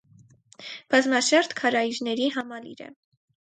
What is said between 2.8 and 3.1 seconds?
է։